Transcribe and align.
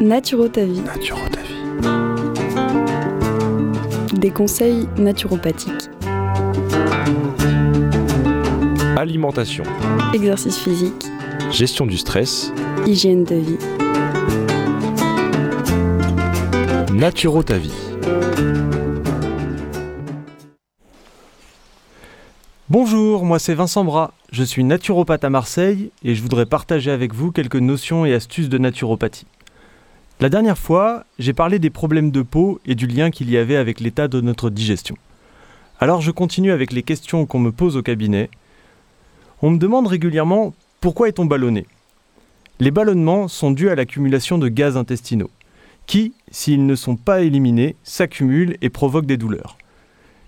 Naturo 0.00 0.48
ta 0.48 0.64
vie. 0.64 0.80
Naturo 0.80 1.20
ta 1.30 1.42
vie. 1.42 1.60
Des 4.18 4.30
conseils 4.30 4.88
naturopathiques. 4.96 5.90
Alimentation. 8.96 9.64
Exercice 10.14 10.56
physique. 10.56 11.04
Gestion 11.50 11.84
du 11.84 11.98
stress. 11.98 12.50
Hygiène 12.86 13.24
de 13.24 13.34
vie. 13.34 13.58
Naturo 16.94 17.42
ta 17.42 17.58
vie. 17.58 17.74
Bonjour, 22.70 23.26
moi 23.26 23.38
c'est 23.38 23.52
Vincent 23.52 23.84
Bras, 23.84 24.14
je 24.32 24.44
suis 24.44 24.64
naturopathe 24.64 25.24
à 25.24 25.30
Marseille 25.30 25.90
et 26.02 26.14
je 26.14 26.22
voudrais 26.22 26.46
partager 26.46 26.90
avec 26.90 27.12
vous 27.12 27.32
quelques 27.32 27.56
notions 27.56 28.06
et 28.06 28.14
astuces 28.14 28.48
de 28.48 28.56
naturopathie. 28.56 29.26
La 30.20 30.28
dernière 30.28 30.58
fois, 30.58 31.04
j'ai 31.18 31.32
parlé 31.32 31.58
des 31.58 31.70
problèmes 31.70 32.10
de 32.10 32.20
peau 32.20 32.60
et 32.66 32.74
du 32.74 32.86
lien 32.86 33.10
qu'il 33.10 33.30
y 33.30 33.38
avait 33.38 33.56
avec 33.56 33.80
l'état 33.80 34.06
de 34.06 34.20
notre 34.20 34.50
digestion. 34.50 34.96
Alors 35.78 36.02
je 36.02 36.10
continue 36.10 36.52
avec 36.52 36.74
les 36.74 36.82
questions 36.82 37.24
qu'on 37.24 37.38
me 37.38 37.52
pose 37.52 37.78
au 37.78 37.82
cabinet. 37.82 38.28
On 39.40 39.48
me 39.48 39.56
demande 39.56 39.86
régulièrement 39.86 40.52
pourquoi 40.82 41.08
est-on 41.08 41.24
ballonné? 41.24 41.66
Les 42.58 42.70
ballonnements 42.70 43.28
sont 43.28 43.50
dus 43.50 43.70
à 43.70 43.74
l'accumulation 43.74 44.36
de 44.36 44.48
gaz 44.48 44.76
intestinaux, 44.76 45.30
qui, 45.86 46.12
s'ils 46.30 46.66
ne 46.66 46.74
sont 46.74 46.96
pas 46.96 47.22
éliminés, 47.22 47.76
s'accumulent 47.82 48.58
et 48.60 48.68
provoquent 48.68 49.06
des 49.06 49.16
douleurs. 49.16 49.56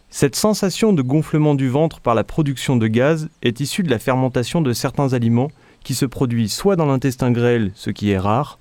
Cette 0.08 0.36
sensation 0.36 0.94
de 0.94 1.02
gonflement 1.02 1.54
du 1.54 1.68
ventre 1.68 2.00
par 2.00 2.14
la 2.14 2.24
production 2.24 2.76
de 2.76 2.86
gaz 2.86 3.28
est 3.42 3.60
issue 3.60 3.82
de 3.82 3.90
la 3.90 3.98
fermentation 3.98 4.62
de 4.62 4.72
certains 4.72 5.12
aliments 5.12 5.50
qui 5.84 5.92
se 5.92 6.06
produisent 6.06 6.54
soit 6.54 6.76
dans 6.76 6.86
l'intestin 6.86 7.30
grêle, 7.30 7.72
ce 7.74 7.90
qui 7.90 8.08
est 8.08 8.18
rare, 8.18 8.58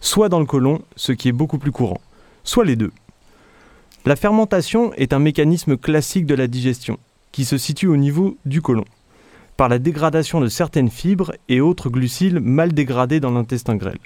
soit 0.00 0.28
dans 0.28 0.40
le 0.40 0.46
côlon, 0.46 0.82
ce 0.96 1.12
qui 1.12 1.28
est 1.28 1.32
beaucoup 1.32 1.58
plus 1.58 1.72
courant, 1.72 2.00
soit 2.44 2.64
les 2.64 2.76
deux. 2.76 2.92
La 4.06 4.16
fermentation 4.16 4.92
est 4.94 5.12
un 5.12 5.18
mécanisme 5.18 5.76
classique 5.76 6.26
de 6.26 6.34
la 6.34 6.46
digestion, 6.46 6.98
qui 7.32 7.44
se 7.44 7.58
situe 7.58 7.86
au 7.86 7.96
niveau 7.96 8.36
du 8.46 8.62
côlon, 8.62 8.84
par 9.56 9.68
la 9.68 9.78
dégradation 9.78 10.40
de 10.40 10.48
certaines 10.48 10.90
fibres 10.90 11.32
et 11.48 11.60
autres 11.60 11.90
gluciles 11.90 12.40
mal 12.40 12.72
dégradés 12.72 13.20
dans 13.20 13.30
l'intestin 13.30 13.76
grêle. 13.76 13.98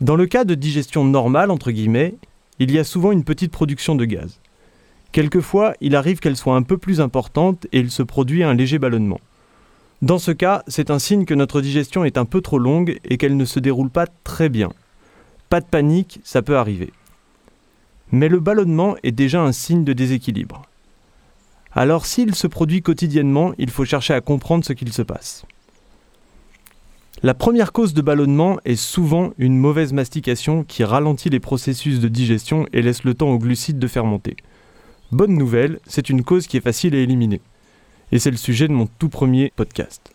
Dans 0.00 0.16
le 0.16 0.26
cas 0.26 0.44
de 0.44 0.54
digestion 0.54 1.04
normale, 1.04 1.50
entre 1.50 1.70
guillemets, 1.70 2.14
il 2.58 2.70
y 2.70 2.78
a 2.78 2.84
souvent 2.84 3.10
une 3.10 3.24
petite 3.24 3.52
production 3.52 3.94
de 3.94 4.04
gaz. 4.04 4.40
Quelquefois, 5.12 5.74
il 5.80 5.96
arrive 5.96 6.18
qu'elle 6.18 6.36
soit 6.36 6.56
un 6.56 6.62
peu 6.62 6.76
plus 6.76 7.00
importante 7.00 7.66
et 7.72 7.78
il 7.78 7.90
se 7.90 8.02
produit 8.02 8.42
un 8.42 8.54
léger 8.54 8.78
ballonnement. 8.78 9.20
Dans 10.04 10.18
ce 10.18 10.32
cas, 10.32 10.62
c'est 10.68 10.90
un 10.90 10.98
signe 10.98 11.24
que 11.24 11.32
notre 11.32 11.62
digestion 11.62 12.04
est 12.04 12.18
un 12.18 12.26
peu 12.26 12.42
trop 12.42 12.58
longue 12.58 12.98
et 13.06 13.16
qu'elle 13.16 13.38
ne 13.38 13.46
se 13.46 13.58
déroule 13.58 13.88
pas 13.88 14.06
très 14.06 14.50
bien. 14.50 14.70
Pas 15.48 15.62
de 15.62 15.64
panique, 15.64 16.20
ça 16.24 16.42
peut 16.42 16.58
arriver. 16.58 16.92
Mais 18.12 18.28
le 18.28 18.38
ballonnement 18.38 18.96
est 19.02 19.12
déjà 19.12 19.40
un 19.40 19.52
signe 19.52 19.82
de 19.82 19.94
déséquilibre. 19.94 20.60
Alors 21.72 22.04
s'il 22.04 22.34
se 22.34 22.46
produit 22.46 22.82
quotidiennement, 22.82 23.54
il 23.56 23.70
faut 23.70 23.86
chercher 23.86 24.12
à 24.12 24.20
comprendre 24.20 24.62
ce 24.62 24.74
qu'il 24.74 24.92
se 24.92 25.00
passe. 25.00 25.46
La 27.22 27.32
première 27.32 27.72
cause 27.72 27.94
de 27.94 28.02
ballonnement 28.02 28.58
est 28.66 28.76
souvent 28.76 29.32
une 29.38 29.56
mauvaise 29.56 29.94
mastication 29.94 30.64
qui 30.64 30.84
ralentit 30.84 31.30
les 31.30 31.40
processus 31.40 31.98
de 31.98 32.08
digestion 32.08 32.66
et 32.74 32.82
laisse 32.82 33.04
le 33.04 33.14
temps 33.14 33.30
aux 33.30 33.38
glucides 33.38 33.78
de 33.78 33.88
fermenter. 33.88 34.36
Bonne 35.12 35.32
nouvelle, 35.32 35.80
c'est 35.86 36.10
une 36.10 36.24
cause 36.24 36.46
qui 36.46 36.58
est 36.58 36.60
facile 36.60 36.94
à 36.94 36.98
éliminer. 36.98 37.40
Et 38.14 38.20
c'est 38.20 38.30
le 38.30 38.36
sujet 38.36 38.68
de 38.68 38.72
mon 38.72 38.86
tout 38.86 39.08
premier 39.08 39.52
podcast. 39.56 40.12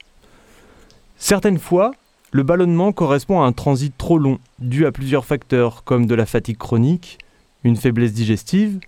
Certaines 1.17 1.59
fois, 1.59 1.92
le 2.31 2.44
ballonnement 2.44 2.94
correspond 2.94 3.41
à 3.41 3.45
un 3.45 3.52
transit 3.52 3.94
trop 3.97 4.17
long, 4.17 4.39
dû 4.59 4.86
à 4.86 4.94
plusieurs 4.94 5.25
facteurs, 5.25 5.83
comme 5.83 6.06
de 6.06 6.16
la 6.16 6.25
fatigue 6.25 6.58
chronique, 6.58 7.17
une 7.66 7.75
faiblesse 7.75 8.14
digestive, 8.14 8.80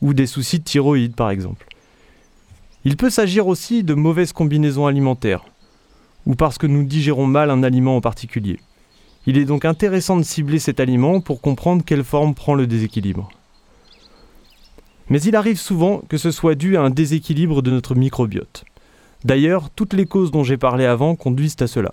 ou 0.00 0.14
des 0.14 0.26
soucis 0.26 0.58
de 0.58 0.64
thyroïde 0.64 1.14
par 1.14 1.28
exemple. 1.28 1.66
Il 2.86 2.96
peut 2.96 3.10
s'agir 3.10 3.46
aussi 3.46 3.82
de 3.82 3.92
mauvaises 3.92 4.32
combinaisons 4.32 4.86
alimentaires, 4.86 5.44
ou 6.24 6.34
parce 6.34 6.56
que 6.56 6.66
nous 6.66 6.82
digérons 6.82 7.26
mal 7.26 7.50
un 7.50 7.62
aliment 7.62 7.96
en 7.96 8.00
particulier. 8.00 8.58
Il 9.26 9.36
est 9.36 9.44
donc 9.44 9.66
intéressant 9.66 10.16
de 10.16 10.22
cibler 10.22 10.60
cet 10.60 10.80
aliment 10.80 11.20
pour 11.20 11.42
comprendre 11.42 11.84
quelle 11.84 12.04
forme 12.04 12.34
prend 12.34 12.54
le 12.54 12.66
déséquilibre. 12.66 13.28
Mais 15.08 15.20
il 15.22 15.36
arrive 15.36 15.58
souvent 15.58 16.02
que 16.08 16.18
ce 16.18 16.30
soit 16.30 16.54
dû 16.54 16.76
à 16.76 16.82
un 16.82 16.90
déséquilibre 16.90 17.62
de 17.62 17.70
notre 17.70 17.94
microbiote. 17.94 18.64
D'ailleurs, 19.24 19.70
toutes 19.70 19.94
les 19.94 20.06
causes 20.06 20.30
dont 20.30 20.44
j'ai 20.44 20.56
parlé 20.56 20.84
avant 20.84 21.14
conduisent 21.14 21.56
à 21.60 21.66
cela. 21.66 21.92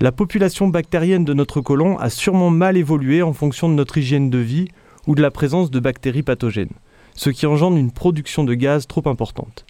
La 0.00 0.12
population 0.12 0.68
bactérienne 0.68 1.24
de 1.24 1.34
notre 1.34 1.60
côlon 1.60 1.98
a 1.98 2.10
sûrement 2.10 2.50
mal 2.50 2.76
évolué 2.76 3.22
en 3.22 3.32
fonction 3.32 3.68
de 3.68 3.74
notre 3.74 3.98
hygiène 3.98 4.30
de 4.30 4.38
vie 4.38 4.68
ou 5.06 5.14
de 5.14 5.22
la 5.22 5.30
présence 5.30 5.70
de 5.70 5.78
bactéries 5.78 6.22
pathogènes, 6.22 6.72
ce 7.14 7.30
qui 7.30 7.46
engendre 7.46 7.76
une 7.76 7.90
production 7.90 8.44
de 8.44 8.54
gaz 8.54 8.86
trop 8.86 9.06
importante. 9.08 9.66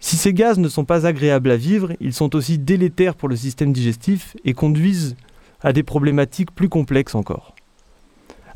Si 0.00 0.16
ces 0.16 0.34
gaz 0.34 0.58
ne 0.58 0.68
sont 0.68 0.84
pas 0.84 1.06
agréables 1.06 1.50
à 1.50 1.56
vivre, 1.56 1.92
ils 2.00 2.12
sont 2.12 2.36
aussi 2.36 2.58
délétères 2.58 3.14
pour 3.14 3.28
le 3.28 3.36
système 3.36 3.72
digestif 3.72 4.36
et 4.44 4.52
conduisent 4.52 5.16
à 5.62 5.72
des 5.72 5.82
problématiques 5.82 6.50
plus 6.50 6.68
complexes 6.68 7.14
encore. 7.14 7.53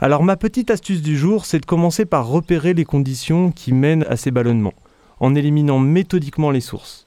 Alors 0.01 0.23
ma 0.23 0.37
petite 0.37 0.71
astuce 0.71 1.03
du 1.03 1.19
jour, 1.19 1.45
c'est 1.45 1.59
de 1.59 1.67
commencer 1.67 2.05
par 2.05 2.29
repérer 2.29 2.73
les 2.73 2.85
conditions 2.85 3.51
qui 3.51 3.73
mènent 3.73 4.07
à 4.09 4.17
ces 4.17 4.31
ballonnements, 4.31 4.75
en 5.19 5.35
éliminant 5.35 5.81
méthodiquement 5.81 6.53
les 6.53 6.61
sources. 6.61 7.05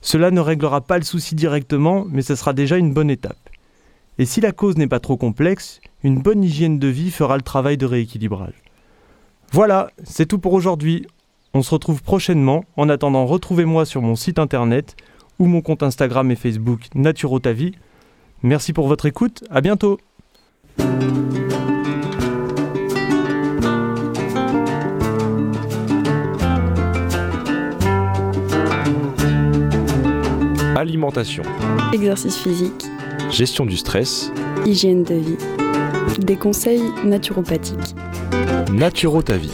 Cela 0.00 0.32
ne 0.32 0.40
réglera 0.40 0.80
pas 0.80 0.98
le 0.98 1.04
souci 1.04 1.36
directement, 1.36 2.04
mais 2.08 2.22
ce 2.22 2.34
sera 2.34 2.52
déjà 2.52 2.78
une 2.78 2.92
bonne 2.92 3.10
étape. 3.10 3.38
Et 4.18 4.24
si 4.24 4.40
la 4.40 4.50
cause 4.50 4.76
n'est 4.76 4.88
pas 4.88 4.98
trop 4.98 5.16
complexe, 5.16 5.80
une 6.02 6.18
bonne 6.18 6.42
hygiène 6.42 6.80
de 6.80 6.88
vie 6.88 7.12
fera 7.12 7.36
le 7.36 7.42
travail 7.42 7.76
de 7.76 7.86
rééquilibrage. 7.86 8.54
Voilà, 9.52 9.90
c'est 10.02 10.26
tout 10.26 10.38
pour 10.38 10.52
aujourd'hui. 10.52 11.06
On 11.54 11.62
se 11.62 11.70
retrouve 11.70 12.02
prochainement. 12.02 12.64
En 12.76 12.88
attendant, 12.88 13.24
retrouvez-moi 13.26 13.84
sur 13.84 14.02
mon 14.02 14.16
site 14.16 14.40
internet 14.40 14.96
ou 15.38 15.46
mon 15.46 15.60
compte 15.60 15.84
Instagram 15.84 16.30
et 16.30 16.36
Facebook 16.36 16.88
Naturotavie. 16.94 17.72
Merci 18.42 18.72
pour 18.72 18.88
votre 18.88 19.06
écoute, 19.06 19.44
à 19.50 19.60
bientôt 19.60 19.98
Alimentation. 30.76 31.42
Exercice 31.94 32.36
physique. 32.36 32.84
Gestion 33.30 33.64
du 33.64 33.78
stress. 33.78 34.30
Hygiène 34.66 35.04
de 35.04 35.14
vie. 35.14 35.38
Des 36.18 36.36
conseils 36.36 36.82
naturopathiques. 37.02 37.94
Naturo 38.74 39.22
ta 39.22 39.38
vie. 39.38 39.50